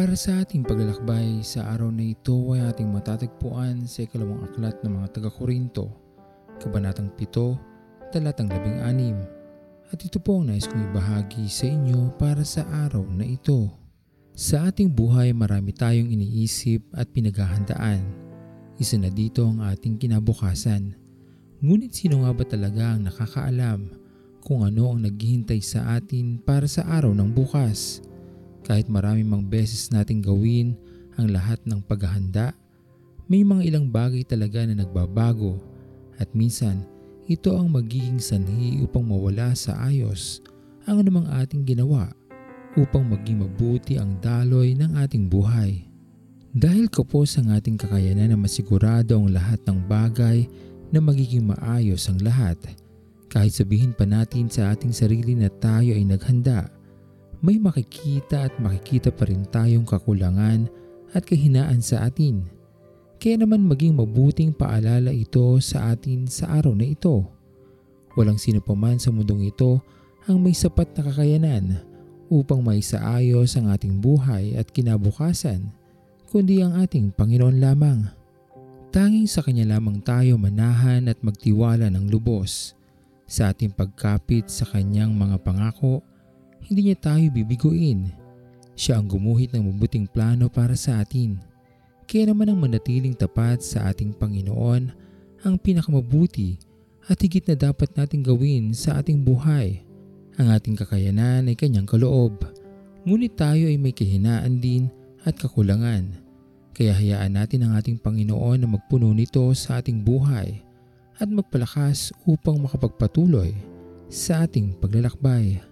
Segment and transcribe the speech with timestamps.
[0.00, 4.96] Para sa ating paglalakbay sa araw na ito ay ating matatagpuan sa ikalawang aklat ng
[4.96, 5.92] mga taga-Korinto,
[6.56, 9.92] Kabanatang 7, Talatang 16.
[9.92, 13.68] At ito po ang nais kong ibahagi sa inyo para sa araw na ito.
[14.32, 18.00] Sa ating buhay marami tayong iniisip at pinaghahandaan.
[18.80, 20.96] Isa na dito ang ating kinabukasan.
[21.60, 23.92] Ngunit sino nga ba talaga ang nakakaalam
[24.40, 28.00] kung ano ang naghihintay sa atin para sa araw ng bukas?
[28.70, 30.78] Kahit marami mang beses nating gawin
[31.18, 32.54] ang lahat ng paghahanda,
[33.26, 35.58] may mga ilang bagay talaga na nagbabago
[36.22, 36.86] at minsan
[37.26, 40.38] ito ang magiging sanhi upang mawala sa ayos
[40.86, 42.14] ang anumang ating ginawa
[42.78, 45.90] upang maging mabuti ang daloy ng ating buhay.
[46.54, 50.46] Dahil kapos ang ating kakayanan na masigurado ang lahat ng bagay
[50.94, 52.54] na magiging maayos ang lahat,
[53.26, 56.70] kahit sabihin pa natin sa ating sarili na tayo ay naghanda,
[57.40, 60.68] may makikita at makikita pa rin tayong kakulangan
[61.16, 62.44] at kahinaan sa atin.
[63.20, 67.28] Kaya naman maging mabuting paalala ito sa atin sa araw na ito.
[68.16, 69.80] Walang sino pa man sa mundong ito
[70.28, 71.80] ang may sapat na kakayanan
[72.28, 75.72] upang maisaayos ang ating buhay at kinabukasan,
[76.28, 78.06] kundi ang ating Panginoon lamang.
[78.90, 82.74] Tanging sa Kanya lamang tayo manahan at magtiwala ng lubos
[83.30, 86.02] sa ating pagkapit sa Kanyang mga pangako
[86.70, 88.14] hindi niya tayo bibiguin.
[88.78, 91.42] Siya ang gumuhit ng mabuting plano para sa atin.
[92.06, 94.94] Kaya naman ang manatiling tapat sa ating Panginoon
[95.42, 96.62] ang pinakamabuti
[97.10, 99.82] at higit na dapat nating gawin sa ating buhay.
[100.38, 102.38] Ang ating kakayanan ay kanyang kaloob.
[103.02, 104.86] Ngunit tayo ay may kahinaan din
[105.26, 106.22] at kakulangan.
[106.70, 110.62] Kaya hayaan natin ang ating Panginoon na magpuno nito sa ating buhay
[111.18, 113.52] at magpalakas upang makapagpatuloy
[114.08, 115.69] sa ating paglalakbay.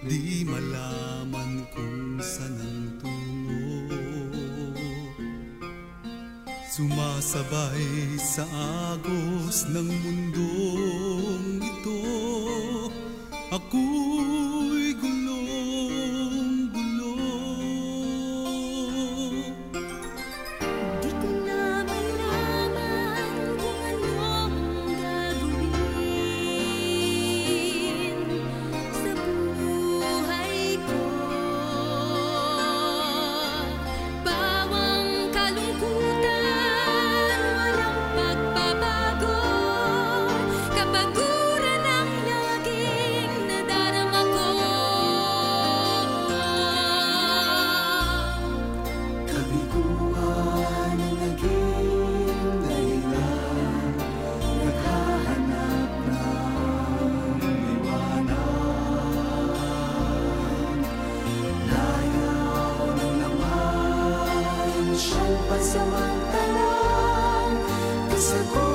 [0.00, 3.92] Di malaman kung saan ang tungo.
[6.72, 8.48] Sumasabay sa
[8.96, 10.69] agos ng mundong
[65.50, 67.58] pansamantalang
[68.06, 68.69] Kasagutan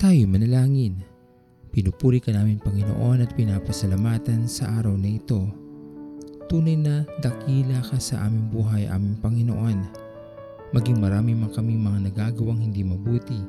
[0.00, 1.04] Tayo manalangin.
[1.76, 5.44] Pinupuri ka namin Panginoon at pinapasalamatan sa araw na ito.
[6.48, 9.76] Tunay na dakila ka sa aming buhay, aming Panginoon.
[10.72, 13.44] Maging marami man kami mga nagagawang hindi mabuti.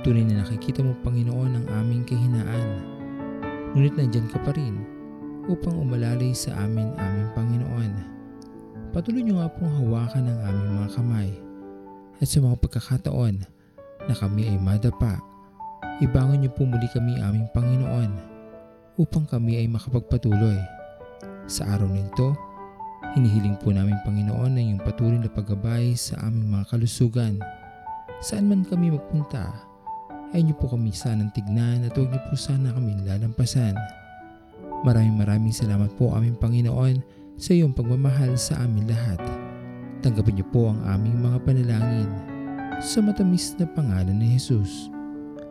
[0.00, 2.68] Tunay na nakikita mo Panginoon ang aming kahinaan.
[3.76, 4.80] Ngunit nandyan ka pa rin
[5.52, 7.92] upang umalalay sa amin aming Panginoon.
[8.96, 11.28] Patuloy niyo nga pong hawakan ang aming mga kamay
[12.16, 13.44] at sa mga pagkakataon
[14.08, 15.20] na kami ay madapa
[16.00, 18.10] Ibangon niyo po muli kami aming Panginoon
[18.96, 20.56] upang kami ay makapagpatuloy.
[21.50, 22.32] Sa araw na ito,
[23.12, 27.36] hinihiling po namin Panginoon na iyong patuloy na paggabay sa aming mga kalusugan.
[28.24, 29.52] Saan man kami magpunta,
[30.32, 33.76] ay niyo po kami sanang tignan at huwag niyo po sana kami lalampasan.
[34.82, 37.04] Maraming maraming salamat po aming Panginoon
[37.36, 39.20] sa iyong pagmamahal sa amin lahat.
[40.00, 42.10] Tanggapin niyo po ang aming mga panalangin
[42.80, 44.90] sa matamis na pangalan ni Jesus.